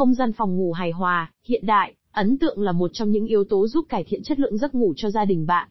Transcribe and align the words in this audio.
Không 0.00 0.14
gian 0.14 0.32
phòng 0.32 0.56
ngủ 0.56 0.72
hài 0.72 0.90
hòa, 0.90 1.32
hiện 1.44 1.66
đại, 1.66 1.94
ấn 2.12 2.38
tượng 2.38 2.60
là 2.60 2.72
một 2.72 2.90
trong 2.92 3.10
những 3.10 3.26
yếu 3.26 3.44
tố 3.44 3.66
giúp 3.66 3.86
cải 3.88 4.04
thiện 4.04 4.22
chất 4.22 4.40
lượng 4.40 4.58
giấc 4.58 4.74
ngủ 4.74 4.92
cho 4.96 5.10
gia 5.10 5.24
đình 5.24 5.46
bạn. 5.46 5.68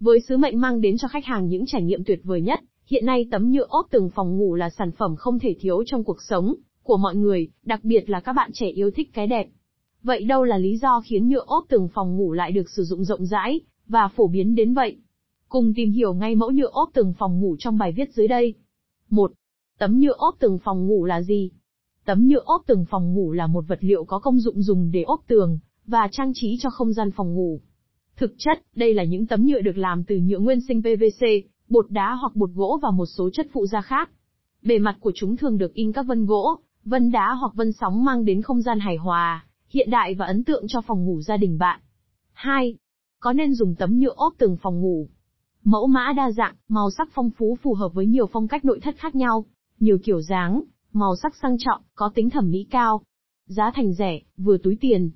Với 0.00 0.20
sứ 0.20 0.36
mệnh 0.36 0.60
mang 0.60 0.80
đến 0.80 0.96
cho 0.98 1.08
khách 1.08 1.24
hàng 1.24 1.48
những 1.48 1.66
trải 1.66 1.82
nghiệm 1.82 2.04
tuyệt 2.04 2.20
vời 2.24 2.40
nhất, 2.40 2.60
hiện 2.86 3.06
nay 3.06 3.26
tấm 3.30 3.50
nhựa 3.50 3.66
ốp 3.68 3.86
tường 3.90 4.10
phòng 4.14 4.38
ngủ 4.38 4.54
là 4.54 4.70
sản 4.70 4.90
phẩm 4.92 5.16
không 5.16 5.38
thể 5.38 5.54
thiếu 5.60 5.82
trong 5.86 6.04
cuộc 6.04 6.22
sống 6.22 6.54
của 6.82 6.96
mọi 6.96 7.16
người, 7.16 7.48
đặc 7.62 7.80
biệt 7.84 8.10
là 8.10 8.20
các 8.20 8.32
bạn 8.32 8.50
trẻ 8.54 8.68
yêu 8.68 8.90
thích 8.90 9.10
cái 9.12 9.26
đẹp. 9.26 9.48
Vậy 10.02 10.24
đâu 10.24 10.44
là 10.44 10.58
lý 10.58 10.76
do 10.76 11.00
khiến 11.00 11.28
nhựa 11.28 11.44
ốp 11.46 11.64
tường 11.68 11.88
phòng 11.94 12.16
ngủ 12.16 12.32
lại 12.32 12.52
được 12.52 12.70
sử 12.70 12.82
dụng 12.82 13.04
rộng 13.04 13.26
rãi 13.26 13.60
và 13.86 14.08
phổ 14.08 14.26
biến 14.26 14.54
đến 14.54 14.74
vậy? 14.74 14.96
Cùng 15.48 15.72
tìm 15.76 15.90
hiểu 15.90 16.14
ngay 16.14 16.34
mẫu 16.34 16.50
nhựa 16.50 16.70
ốp 16.72 16.90
tường 16.94 17.14
phòng 17.18 17.40
ngủ 17.40 17.56
trong 17.58 17.78
bài 17.78 17.92
viết 17.92 18.12
dưới 18.12 18.28
đây. 18.28 18.54
1. 19.10 19.32
Tấm 19.78 20.00
nhựa 20.00 20.14
ốp 20.16 20.36
tường 20.38 20.58
phòng 20.64 20.86
ngủ 20.86 21.04
là 21.04 21.22
gì? 21.22 21.50
Tấm 22.08 22.28
nhựa 22.28 22.42
ốp 22.44 22.62
tường 22.66 22.84
phòng 22.90 23.14
ngủ 23.14 23.32
là 23.32 23.46
một 23.46 23.64
vật 23.68 23.78
liệu 23.80 24.04
có 24.04 24.18
công 24.18 24.38
dụng 24.38 24.62
dùng 24.62 24.90
để 24.90 25.02
ốp 25.02 25.20
tường 25.26 25.58
và 25.86 26.08
trang 26.12 26.32
trí 26.34 26.56
cho 26.60 26.70
không 26.70 26.92
gian 26.92 27.10
phòng 27.10 27.34
ngủ. 27.34 27.60
Thực 28.16 28.34
chất, 28.38 28.62
đây 28.74 28.94
là 28.94 29.04
những 29.04 29.26
tấm 29.26 29.44
nhựa 29.46 29.60
được 29.60 29.76
làm 29.76 30.04
từ 30.04 30.16
nhựa 30.16 30.38
nguyên 30.38 30.58
sinh 30.68 30.82
PVC, 30.82 31.26
bột 31.68 31.90
đá 31.90 32.14
hoặc 32.14 32.36
bột 32.36 32.50
gỗ 32.54 32.78
và 32.82 32.90
một 32.90 33.06
số 33.06 33.30
chất 33.32 33.46
phụ 33.52 33.66
gia 33.66 33.80
khác. 33.80 34.10
Bề 34.62 34.78
mặt 34.78 34.96
của 35.00 35.12
chúng 35.14 35.36
thường 35.36 35.58
được 35.58 35.74
in 35.74 35.92
các 35.92 36.06
vân 36.06 36.26
gỗ, 36.26 36.56
vân 36.84 37.10
đá 37.10 37.34
hoặc 37.40 37.52
vân 37.54 37.72
sóng 37.72 38.04
mang 38.04 38.24
đến 38.24 38.42
không 38.42 38.62
gian 38.62 38.80
hài 38.80 38.96
hòa, 38.96 39.44
hiện 39.70 39.90
đại 39.90 40.14
và 40.14 40.26
ấn 40.26 40.44
tượng 40.44 40.64
cho 40.68 40.80
phòng 40.80 41.04
ngủ 41.04 41.20
gia 41.20 41.36
đình 41.36 41.58
bạn. 41.58 41.80
2. 42.32 42.74
Có 43.20 43.32
nên 43.32 43.54
dùng 43.54 43.74
tấm 43.74 43.98
nhựa 43.98 44.14
ốp 44.16 44.34
tường 44.38 44.56
phòng 44.62 44.80
ngủ? 44.80 45.08
Mẫu 45.64 45.86
mã 45.86 46.12
đa 46.16 46.30
dạng, 46.30 46.54
màu 46.68 46.90
sắc 46.90 47.08
phong 47.12 47.30
phú 47.38 47.58
phù 47.62 47.74
hợp 47.74 47.88
với 47.94 48.06
nhiều 48.06 48.26
phong 48.32 48.48
cách 48.48 48.64
nội 48.64 48.80
thất 48.82 48.96
khác 48.98 49.14
nhau, 49.14 49.44
nhiều 49.80 49.98
kiểu 50.04 50.20
dáng, 50.20 50.62
màu 50.92 51.16
sắc 51.16 51.36
sang 51.42 51.56
trọng, 51.58 51.82
có 51.94 52.10
tính 52.14 52.30
thẩm 52.30 52.50
mỹ 52.50 52.66
cao. 52.70 53.02
Giá 53.46 53.70
thành 53.74 53.92
rẻ, 53.92 54.20
vừa 54.36 54.58
túi 54.58 54.76
tiền. 54.80 55.10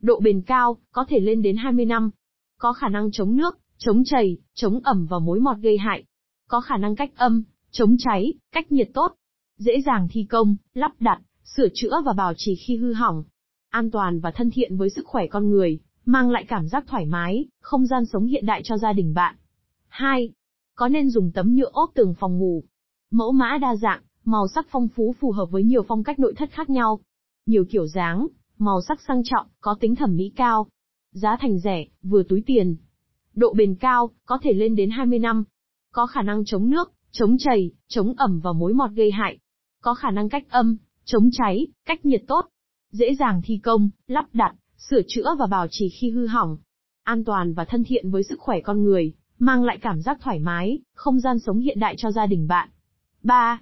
Độ 0.00 0.20
bền 0.20 0.42
cao, 0.42 0.76
có 0.92 1.04
thể 1.08 1.20
lên 1.20 1.42
đến 1.42 1.56
20 1.56 1.84
năm. 1.84 2.10
Có 2.58 2.72
khả 2.72 2.88
năng 2.88 3.10
chống 3.12 3.36
nước, 3.36 3.58
chống 3.78 4.02
chảy, 4.04 4.36
chống 4.54 4.80
ẩm 4.84 5.06
và 5.10 5.18
mối 5.18 5.40
mọt 5.40 5.56
gây 5.58 5.78
hại. 5.78 6.04
Có 6.48 6.60
khả 6.60 6.76
năng 6.76 6.96
cách 6.96 7.12
âm, 7.16 7.42
chống 7.70 7.96
cháy, 7.98 8.32
cách 8.52 8.72
nhiệt 8.72 8.90
tốt. 8.94 9.14
Dễ 9.58 9.80
dàng 9.86 10.08
thi 10.10 10.26
công, 10.30 10.56
lắp 10.74 10.92
đặt, 11.00 11.20
sửa 11.56 11.68
chữa 11.74 12.02
và 12.04 12.12
bảo 12.12 12.32
trì 12.36 12.54
khi 12.66 12.76
hư 12.76 12.92
hỏng. 12.92 13.24
An 13.70 13.90
toàn 13.90 14.20
và 14.20 14.30
thân 14.30 14.50
thiện 14.50 14.76
với 14.76 14.90
sức 14.90 15.06
khỏe 15.06 15.26
con 15.26 15.50
người, 15.50 15.80
mang 16.04 16.30
lại 16.30 16.44
cảm 16.48 16.68
giác 16.68 16.84
thoải 16.86 17.06
mái, 17.06 17.44
không 17.60 17.86
gian 17.86 18.06
sống 18.06 18.26
hiện 18.26 18.46
đại 18.46 18.60
cho 18.64 18.78
gia 18.78 18.92
đình 18.92 19.14
bạn. 19.14 19.36
2. 19.88 20.32
Có 20.74 20.88
nên 20.88 21.10
dùng 21.10 21.32
tấm 21.32 21.54
nhựa 21.54 21.70
ốp 21.72 21.90
tường 21.94 22.14
phòng 22.20 22.38
ngủ? 22.38 22.64
Mẫu 23.10 23.32
mã 23.32 23.58
đa 23.60 23.76
dạng, 23.76 24.02
màu 24.24 24.48
sắc 24.48 24.66
phong 24.70 24.88
phú 24.88 25.14
phù 25.20 25.32
hợp 25.32 25.46
với 25.50 25.62
nhiều 25.62 25.82
phong 25.88 26.04
cách 26.04 26.18
nội 26.18 26.34
thất 26.36 26.50
khác 26.50 26.70
nhau. 26.70 27.00
Nhiều 27.46 27.64
kiểu 27.70 27.86
dáng, 27.86 28.26
màu 28.58 28.80
sắc 28.88 29.00
sang 29.08 29.22
trọng, 29.24 29.46
có 29.60 29.76
tính 29.80 29.96
thẩm 29.96 30.16
mỹ 30.16 30.32
cao. 30.36 30.66
Giá 31.12 31.36
thành 31.40 31.58
rẻ, 31.58 31.84
vừa 32.02 32.22
túi 32.22 32.42
tiền. 32.46 32.76
Độ 33.34 33.52
bền 33.52 33.74
cao, 33.74 34.10
có 34.26 34.38
thể 34.42 34.52
lên 34.52 34.76
đến 34.76 34.90
20 34.90 35.18
năm. 35.18 35.44
Có 35.92 36.06
khả 36.06 36.22
năng 36.22 36.44
chống 36.44 36.70
nước, 36.70 36.92
chống 37.10 37.36
chảy, 37.38 37.70
chống 37.88 38.14
ẩm 38.16 38.40
và 38.40 38.52
mối 38.52 38.74
mọt 38.74 38.90
gây 38.90 39.10
hại. 39.10 39.38
Có 39.82 39.94
khả 39.94 40.10
năng 40.10 40.28
cách 40.28 40.44
âm, 40.50 40.76
chống 41.04 41.30
cháy, 41.32 41.66
cách 41.86 42.06
nhiệt 42.06 42.22
tốt. 42.26 42.46
Dễ 42.92 43.14
dàng 43.14 43.40
thi 43.44 43.60
công, 43.62 43.90
lắp 44.06 44.26
đặt, 44.32 44.54
sửa 44.76 45.00
chữa 45.08 45.34
và 45.38 45.46
bảo 45.46 45.66
trì 45.70 45.88
khi 45.88 46.10
hư 46.10 46.26
hỏng. 46.26 46.58
An 47.02 47.24
toàn 47.24 47.54
và 47.54 47.64
thân 47.64 47.84
thiện 47.84 48.10
với 48.10 48.22
sức 48.22 48.40
khỏe 48.40 48.60
con 48.60 48.84
người, 48.84 49.12
mang 49.38 49.64
lại 49.64 49.78
cảm 49.82 50.02
giác 50.02 50.18
thoải 50.20 50.38
mái, 50.38 50.78
không 50.94 51.20
gian 51.20 51.38
sống 51.38 51.60
hiện 51.60 51.80
đại 51.80 51.94
cho 51.98 52.10
gia 52.10 52.26
đình 52.26 52.48
bạn. 52.48 52.68
3. 53.22 53.60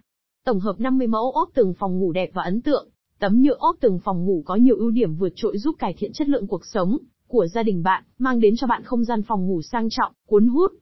Tổng 0.49 0.61
hợp 0.61 0.81
50 0.81 1.07
mẫu 1.07 1.31
ốp 1.31 1.49
tường 1.55 1.75
phòng 1.79 1.99
ngủ 1.99 2.13
đẹp 2.13 2.31
và 2.33 2.43
ấn 2.43 2.61
tượng. 2.61 2.89
Tấm 3.19 3.43
nhựa 3.43 3.57
ốp 3.59 3.77
tường 3.81 3.99
phòng 4.05 4.25
ngủ 4.25 4.43
có 4.47 4.55
nhiều 4.55 4.77
ưu 4.77 4.91
điểm 4.91 5.15
vượt 5.15 5.33
trội 5.35 5.59
giúp 5.59 5.77
cải 5.79 5.95
thiện 5.99 6.13
chất 6.13 6.29
lượng 6.29 6.47
cuộc 6.47 6.67
sống 6.67 6.99
của 7.27 7.47
gia 7.47 7.63
đình 7.63 7.83
bạn, 7.83 8.05
mang 8.19 8.41
đến 8.41 8.55
cho 8.57 8.67
bạn 8.67 8.83
không 8.85 9.05
gian 9.05 9.23
phòng 9.23 9.47
ngủ 9.47 9.63
sang 9.63 9.89
trọng, 9.91 10.13
cuốn 10.27 10.47
hút. 10.47 10.73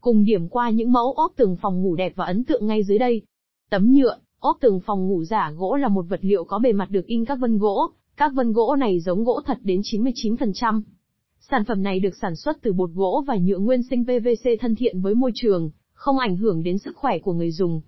Cùng 0.00 0.24
điểm 0.24 0.48
qua 0.48 0.70
những 0.70 0.92
mẫu 0.92 1.12
ốp 1.12 1.32
tường 1.36 1.56
phòng 1.62 1.82
ngủ 1.82 1.96
đẹp 1.96 2.12
và 2.16 2.24
ấn 2.24 2.44
tượng 2.44 2.66
ngay 2.66 2.82
dưới 2.82 2.98
đây. 2.98 3.22
Tấm 3.70 3.92
nhựa, 3.92 4.16
ốp 4.38 4.56
tường 4.60 4.80
phòng 4.86 5.08
ngủ 5.08 5.24
giả 5.24 5.50
gỗ 5.56 5.76
là 5.76 5.88
một 5.88 6.04
vật 6.08 6.20
liệu 6.22 6.44
có 6.44 6.58
bề 6.58 6.72
mặt 6.72 6.90
được 6.90 7.06
in 7.06 7.24
các 7.24 7.38
vân 7.40 7.58
gỗ, 7.58 7.90
các 8.16 8.32
vân 8.34 8.52
gỗ 8.52 8.76
này 8.76 9.00
giống 9.00 9.24
gỗ 9.24 9.40
thật 9.46 9.58
đến 9.62 9.80
99%. 9.92 10.82
Sản 11.50 11.64
phẩm 11.64 11.82
này 11.82 12.00
được 12.00 12.16
sản 12.22 12.36
xuất 12.36 12.62
từ 12.62 12.72
bột 12.72 12.90
gỗ 12.90 13.24
và 13.26 13.36
nhựa 13.36 13.58
nguyên 13.58 13.82
sinh 13.82 14.04
PVC 14.04 14.50
thân 14.60 14.74
thiện 14.74 15.00
với 15.00 15.14
môi 15.14 15.30
trường, 15.34 15.70
không 15.92 16.18
ảnh 16.18 16.36
hưởng 16.36 16.62
đến 16.62 16.78
sức 16.78 16.96
khỏe 16.96 17.18
của 17.18 17.32
người 17.32 17.50
dùng. 17.50 17.80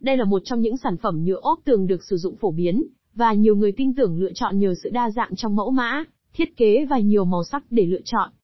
Đây 0.00 0.16
là 0.16 0.24
một 0.24 0.42
trong 0.44 0.60
những 0.60 0.76
sản 0.76 0.96
phẩm 0.96 1.24
nhựa 1.24 1.38
ốp 1.42 1.60
tường 1.64 1.86
được 1.86 2.04
sử 2.04 2.16
dụng 2.16 2.36
phổ 2.36 2.50
biến, 2.50 2.84
và 3.14 3.32
nhiều 3.32 3.56
người 3.56 3.72
tin 3.72 3.94
tưởng 3.94 4.18
lựa 4.18 4.32
chọn 4.34 4.58
nhờ 4.58 4.74
sự 4.82 4.90
đa 4.90 5.10
dạng 5.10 5.36
trong 5.36 5.56
mẫu 5.56 5.70
mã, 5.70 6.04
thiết 6.32 6.56
kế 6.56 6.84
và 6.90 6.98
nhiều 6.98 7.24
màu 7.24 7.44
sắc 7.44 7.64
để 7.70 7.86
lựa 7.86 8.00
chọn. 8.04 8.30